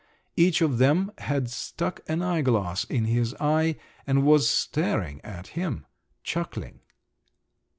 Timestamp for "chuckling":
6.23-6.79